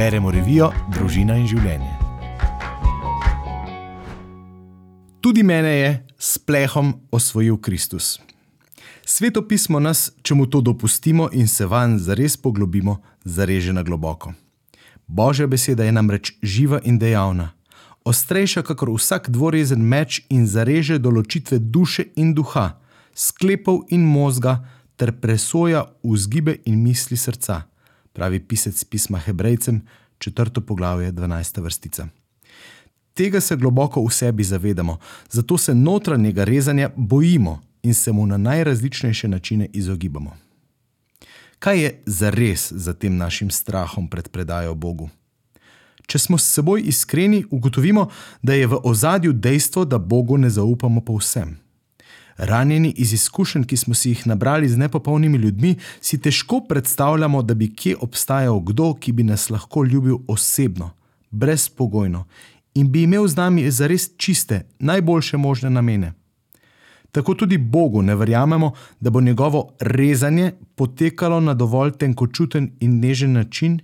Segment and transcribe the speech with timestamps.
[0.00, 1.90] Beremo revijo Družina in življenje.
[5.20, 8.14] Tudi mene je s plehom osvojil Kristus.
[9.04, 12.96] Sveto pismo nas, če mu to dopustimo in se vanj zares poglobimo,
[13.28, 14.32] zareže na globoko.
[15.04, 17.50] Božja beseda je namreč živa in dejavna,
[18.00, 22.70] ostrejša kakor vsak dvorezen meč in zareže določitve duše in duha,
[23.12, 24.62] sklepov in možga,
[24.96, 27.66] ter presoja vzgibe in misli srca,
[28.12, 29.82] pravi pisec pisma Hebrejcem,
[30.18, 31.62] četrto poglavje, 12.
[31.62, 32.08] vrstica.
[33.14, 34.98] Tega se globoko v sebi zavedamo,
[35.30, 40.36] zato se notranjega rezanja bojimo in se mu na najrazličnejše načine izogibamo.
[41.58, 45.10] Kaj je zares za tem našim strahom pred predajo Bogu?
[46.06, 48.08] Če smo s seboj iskreni, ugotovimo,
[48.42, 51.58] da je v ozadju dejstvo, da Bogu ne zaupamo povsem.
[52.40, 57.54] Ranjeni iz izkušenj, ki smo si jih nabrali z nepopolnimi ljudmi, si težko predstavljamo, da
[57.54, 60.90] bi kje obstajal kdo, ki bi nas lahko ljubil osebno,
[61.30, 62.24] brezpogojno
[62.74, 66.12] in bi imel z nami zares čiste, najboljše možne namene.
[67.12, 73.32] Tako tudi Bogu ne verjamemo, da bo njegovo rezanje potekalo na dovolj tenkočuten in nežen
[73.32, 73.80] način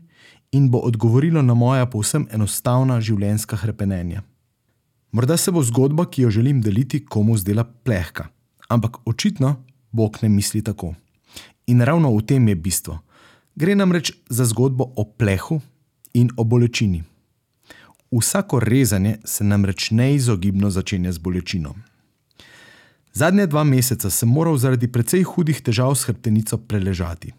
[0.53, 4.23] in bo odgovorilo na moja povsem enostavna življenjska hrepenenja.
[5.13, 8.29] Morda se bo zgodba, ki jo želim deliti, komu zdela plehka,
[8.69, 9.57] ampak očitno
[9.93, 10.95] Bog ne misli tako.
[11.67, 12.99] In ravno v tem je bistvo.
[13.55, 15.61] Gre namreč za zgodbo o plehu
[16.15, 17.03] in o bolečini.
[18.11, 21.75] Vsako rezanje se namreč neizogibno začenja z bolečino.
[23.13, 27.33] Zadnje dva meseca sem moral zaradi precej hudih težav s hrbtenico preležati.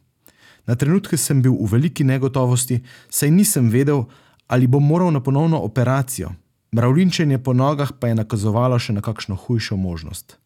[0.65, 4.03] Na trenutke sem bil v veliki negotovosti, saj nisem vedel,
[4.47, 6.33] ali bom moral na ponovno operacijo.
[6.75, 10.37] Mravlinčenje po nogah pa je nakazovalo še na kakšno hujšo možnost.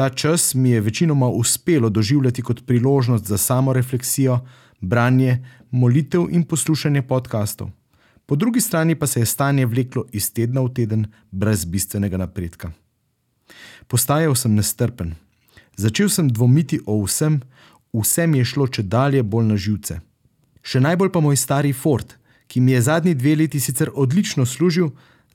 [0.00, 4.38] Ta čas mi je večinoma uspelo doživljati kot priložnost za samo refleksijo,
[4.80, 7.68] branje, molitev in poslušanje podkastov.
[8.26, 12.72] Po drugi strani pa se je stanje vleklo iz tedna v teden brez bistvenega napredka.
[13.88, 15.12] Postajal sem nestrpen.
[15.76, 17.42] Začel sem dvomiti o vsem,
[17.92, 20.00] vse mi je šlo če dalje bolj na živce.
[20.62, 22.16] Še najbolj pa moj stari Ford,
[22.48, 24.90] ki mi je zadnji dve leti sicer odlično služil,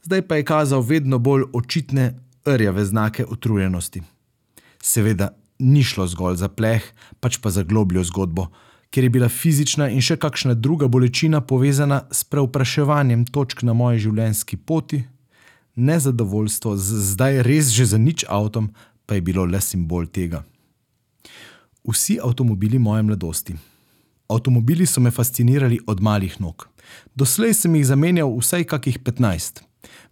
[0.10, 2.16] zdaj pa je kazal vedno bolj očitne,
[2.46, 4.02] rjave znake utrujenosti.
[4.86, 6.84] Seveda, ni šlo zgolj za pleh,
[7.20, 8.52] pač pa za globljo zgodbo,
[8.94, 14.04] ker je bila fizična in še kakšna druga bolečina povezana s preopraševanjem točk na moji
[14.06, 15.02] življenjski poti,
[15.76, 18.70] nezadovoljstvo z zdaj res že za nič avtom,
[19.10, 20.44] pa je bilo le simbol tega.
[21.86, 23.58] Vsi avtomobili moje mladosti.
[24.30, 26.70] Avtomobili so me fascinirali od malih nog.
[27.16, 29.66] Doslej sem jih zamenjal vsaj kakih 15.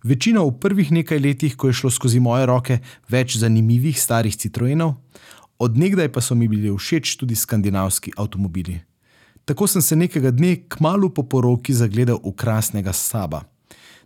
[0.03, 2.79] Večino v prvih nekaj letih, ko je šlo skozi moje roke
[3.09, 4.95] več zanimivih starih Citroenov,
[5.59, 8.79] odnegdaj pa so mi bili všeč tudi skandinavski avtomobili.
[9.45, 13.43] Tako sem se nekega dne, kmalo po poroki, zagledal v krasnega Saba.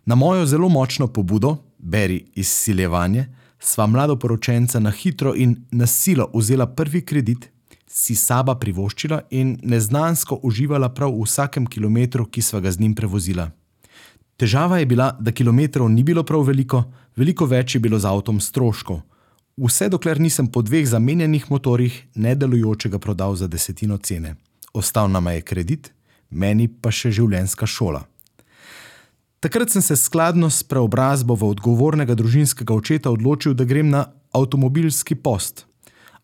[0.06, 3.28] Na mojo zelo močno pobudo, beri izsiljevanje,
[3.60, 7.50] sva mladoporočenca na hitro in na silo vzela prvi kredit,
[7.88, 12.94] si saba privoščila in neznansko uživala prav v vsakem kilometru, ki sva ga z njim
[12.94, 13.48] prevozila.
[14.38, 16.84] Težava je bila, da kilometrov ni bilo prav veliko,
[17.18, 19.00] veliko več je bilo z avtom stroškov.
[19.58, 24.36] Vse dokler nisem po dveh zamenjenih motorjih nedelujočega prodal za desetino cene.
[24.72, 25.90] Ostal nam je kredit,
[26.30, 28.04] meni pa še življenjska šola.
[29.42, 35.14] Takrat sem se skladno s preobrazbo v odgovornega družinskega očeta odločil, da grem na avtomobilski
[35.14, 35.67] post.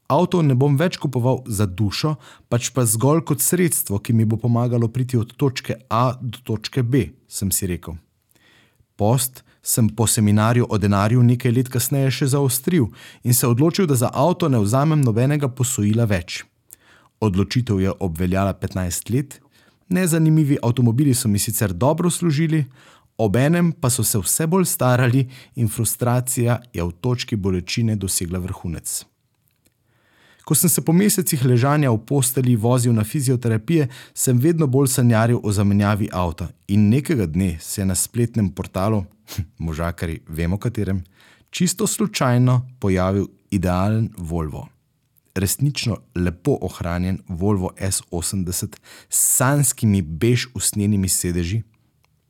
[0.08, 2.14] Avto ne bom več kupoval za dušo,
[2.52, 6.82] pač pa zgolj kot sredstvo, ki mi bo pomagalo priti od točke A do točke
[6.82, 7.96] B, sem si rekel.
[8.96, 12.90] Post sem po seminarju o denarju nekaj let kasneje še zaostril
[13.24, 16.44] in se odločil, da za avto ne vzamem nobenega posojila več.
[17.24, 19.40] Odločitev je obveljala 15 let,
[19.88, 22.66] nezanimivi avtomobili so mi sicer dobro služili,
[23.16, 29.04] Obenem pa so se vse bolj starali in frustracija je v točki bolečine dosegla vrhunec.
[30.44, 35.40] Ko sem se po mesecih ležanja v posteli vozil na fizioterapije, sem vedno bolj sanjaril
[35.42, 39.04] o zamenjavi avta in nekega dne se je na spletnem portalu,
[39.58, 41.00] možakari, vemo katerem,
[41.50, 44.68] čisto slučajno pojavil idealen Volvo.
[45.34, 48.76] Resnično lepo ohranjen Volvo S80
[49.08, 51.62] s sanskimi bež usnjenimi sedeži,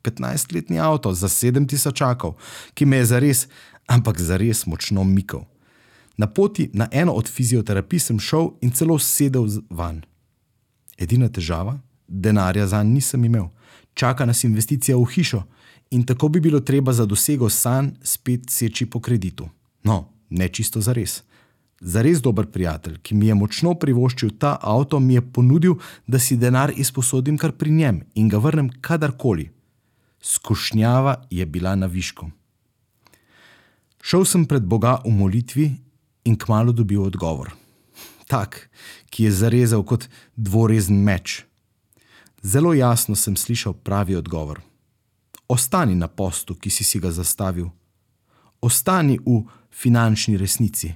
[0.05, 2.37] 15-letni avto za 7000 čakov,
[2.75, 3.47] ki me je zares,
[3.87, 5.45] ampak zares močno mikal.
[6.17, 10.03] Na poti na eno od fizioterapij sem šel in celo sedel van.
[10.99, 11.79] Edina težava?
[12.09, 13.49] Denarja za njim nisem imel.
[13.95, 15.43] Čaka nas investicija v hišo
[15.91, 19.49] in tako bi bilo treba za dosego sanj spet seči po kreditu.
[19.83, 21.23] No, ne čisto za res.
[21.81, 25.75] zares dober prijatelj, ki mi je močno privoščil ta avto, mi je ponudil,
[26.07, 29.51] da si denar izposodim kar pri njem in ga vrnem kadarkoli.
[30.21, 32.31] Skušnjava je bila na višku.
[34.01, 35.67] Šel sem pred Boga v molitvi
[36.25, 37.53] in kmalo dobil odgovor.
[38.27, 38.71] Tak,
[39.11, 41.45] ki je zarezal kot dvorezen meč.
[42.43, 44.61] Zelo jasno sem slišal pravi odgovor.
[45.49, 47.69] Ostani na postu, ki si si ga zastavil.
[48.61, 50.95] Ostani v finančni resnici.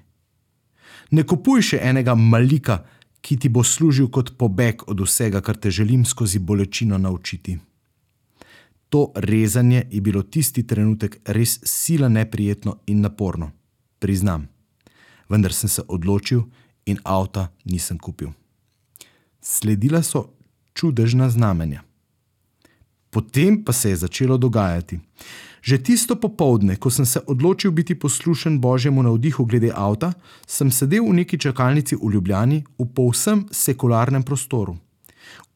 [1.10, 2.84] Ne kupuj še enega malika,
[3.20, 7.58] ki ti bo služil kot pobeg od vsega, kar te želim skozi bolečino naučiti.
[8.88, 13.50] To rezanje je bilo tisti trenutek res sila neprijetno in naporno,
[13.98, 14.48] priznam.
[15.28, 16.42] Vendar sem se odločil
[16.86, 18.32] in avta nisem kupil.
[19.40, 20.28] Sledila so
[20.74, 21.82] čudežna znamenja.
[23.10, 25.00] Potem pa se je začelo dogajati.
[25.62, 30.12] Že tisto popovdne, ko sem se odločil biti poslušen božjemu navdihu glede avta,
[30.46, 34.76] sem sedel v neki čakalnici v Ljubljani v povsem sekularnem prostoru.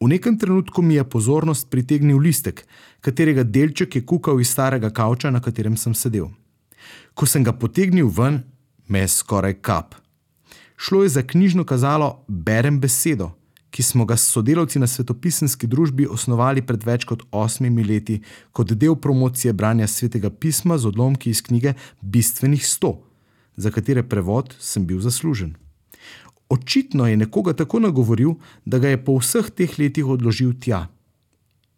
[0.01, 2.67] V nekem trenutku mi je pozornost pritegnil listek,
[3.01, 6.29] katerega delček je kukal iz starega kavča, na katerem sem sedel.
[7.13, 8.43] Ko sem ga potegnil ven,
[8.87, 9.95] me je skoraj kap.
[10.77, 13.31] Šlo je za knjižno kazalo Berem besedo
[13.73, 18.19] ki smo ga s sodelavci na svetopisanski družbi osnovali pred več kot osmimi leti,
[18.53, 22.99] kot del promocije branja svetega pisma z odlomki iz knjige Bistvenih sto,
[23.57, 25.55] za katere prevod sem bil zaslužen.
[26.53, 28.35] Očitno je nekoga tako nagovoril,
[28.65, 30.85] da ga je po vseh teh letih odložil tja.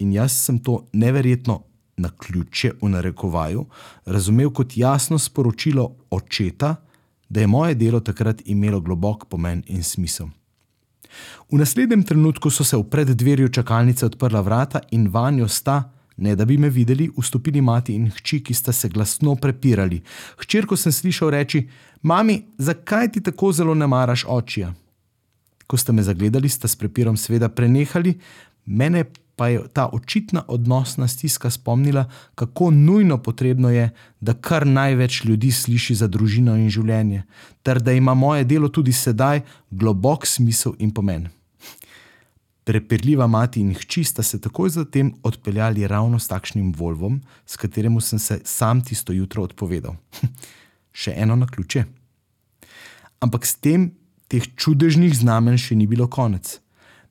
[0.04, 1.62] In jaz sem to neverjetno
[1.96, 3.64] na ključe v narekovaju
[4.04, 6.74] razumel kot jasno sporočilo očeta,
[7.28, 10.26] da je moje delo takrat imelo globok pomen in smisel.
[11.50, 16.44] V naslednjem trenutku so se v preddverju čakalnice odprla vrata in vanjo sta, ne da
[16.44, 20.02] bi me videli, vstopili mati in hči, ki sta se glasno prepirali.
[20.38, 21.68] Hčerko sem slišal reči:
[22.02, 24.74] Mami, zakaj ti tako zelo ne maraš očija?
[25.66, 28.18] Ko sta me zagledali, sta s prepirom seveda prenehali,
[28.66, 29.04] mene
[29.36, 32.04] pa je ta očitna odnosna stiska spomnila,
[32.34, 33.90] kako nujno potrebno je,
[34.20, 37.22] da kar največ ljudi sliši za družino in življenje,
[37.62, 41.28] ter da ima moje delo tudi sedaj globok smisel in pomen.
[42.64, 48.00] Prepirljiva mati in hči sta se takoj zatem odpeljali ravno s takšnim Volvom, s katerim
[48.00, 49.94] sem se sam tisto jutro odpovedal.
[50.96, 51.84] še eno na ključe.
[53.20, 53.90] Ampak s tem
[54.32, 56.56] teh čudežnih znamen še ni bilo konec.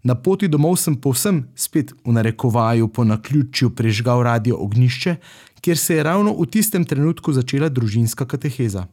[0.05, 5.15] Na poti domov sem povsem spet v narekovaju po naključju prežgal radio ognišče,
[5.61, 8.85] kjer se je ravno v tistem trenutku začela družinska kateheza.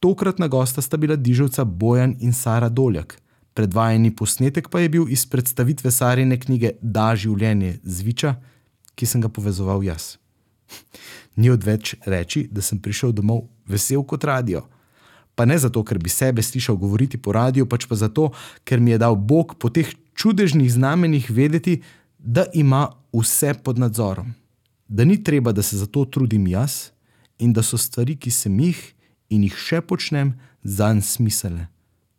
[0.00, 3.16] Tokratna gosta sta bila dižovca Bojan in Sara Doljak.
[3.54, 8.36] Predvajani posnetek pa je bil iz predstavitve Sarine knjige Da življenje zviča,
[8.94, 10.18] ki sem ga povezoval jaz.
[11.40, 14.66] Ni odveč reči, da sem prišel domov vesel kot radio.
[15.38, 18.32] Pa ne zato, ker bi sebe slišal govoriti po radiju, pač pa zato,
[18.66, 19.86] ker mi je dal Bog po teh
[20.18, 21.78] čudežnih znamenjih vedeti,
[22.18, 24.34] da ima vse pod nadzorom,
[24.88, 26.90] da ni treba, da se za to trudim jaz
[27.38, 28.80] in da so stvari, ki sem jih
[29.30, 30.34] in jih še počnem,
[30.66, 31.68] zanj smiselne,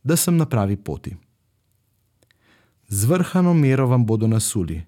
[0.04, 1.18] da sem na pravi poti.
[2.88, 4.80] Zvrhano mero vam bodo nasuli,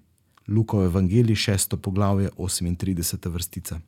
[0.48, 1.76] Luka v Evangeliji 6.
[1.76, 3.28] poglavje 38.
[3.28, 3.82] vrstica.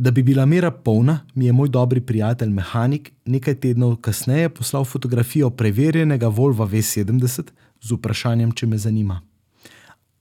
[0.00, 4.84] Da bi bila mera polna, mi je moj dobri prijatelj, mehanik, nekaj tednov kasneje poslal
[4.84, 7.50] fotografijo preverjenega Volva V70
[7.80, 9.18] z vprašanjem, če me zanima.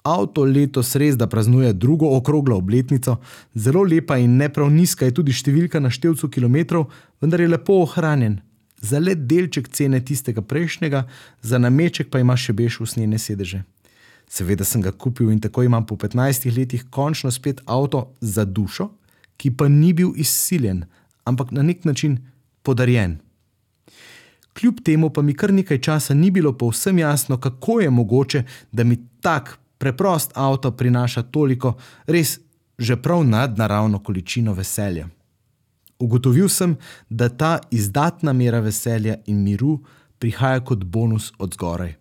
[0.04, 3.16] Avto letos res da praznuje drugo okroglo obletnico,
[3.56, 6.90] zelo lepa in ne prav nizka je tudi številka na števcu kilometrov,
[7.24, 8.42] vendar je lepo ohranjen.
[8.84, 11.06] Za le delček cene tistega prejšnjega,
[11.42, 13.64] za nameček pa ima še bež usnjene sedeže.
[14.28, 18.92] Seveda sem ga kupil in tako imam po 15 letih končno spet avto za dušo,
[19.40, 20.84] ki pa ni bil izsiljen,
[21.24, 22.18] ampak na nek način
[22.64, 23.18] podarjen.
[24.60, 28.84] Kljub temu pa mi kar nekaj časa ni bilo povsem jasno, kako je mogoče, da
[28.84, 31.78] mi tak preprost avto prinaša toliko
[32.08, 32.40] res
[32.80, 35.08] že prav nadnaravno količino veselja.
[36.00, 36.78] Ugotovil sem,
[37.10, 39.80] da ta izdatna mera veselja in miru
[40.20, 41.94] prihaja kot bonus od zgoraj.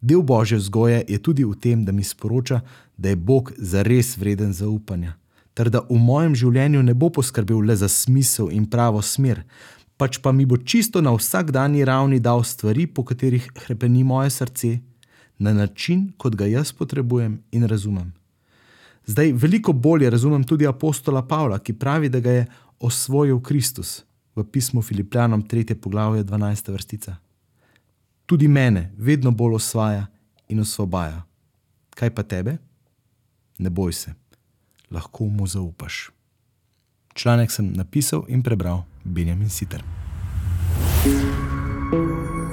[0.00, 2.60] Del božje vzgoje je tudi v tem, da mi sporoča,
[2.96, 5.16] da je Bog zares vreden zaupanja,
[5.56, 9.40] ter da v mojem življenju ne bo poskrbel le za smisel in pravo smer,
[9.96, 14.76] pač pa mi bo čisto na vsakdanji ravni dal stvari, po katerih hrepeni moje srce,
[15.38, 18.12] na način, kot ga jaz potrebujem in razumem.
[19.06, 22.46] Zdaj veliko bolje razumem tudi apostola Pavla, ki pravi, da ga je
[22.80, 24.02] osvojil Kristus
[24.36, 25.74] v pismu Filipljanom 3.
[25.74, 26.72] poglavje 12.
[26.72, 27.16] vrstica.
[28.26, 30.06] Tudi mene vedno bolj osvaja
[30.48, 31.22] in osvobaja.
[31.94, 32.56] Kaj pa tebe?
[33.58, 34.12] Ne boj se,
[34.90, 36.10] lahko mu zaupaš.
[37.14, 39.82] Članek sem napisal in prebral Benjamin Sitter.
[41.06, 42.45] thank you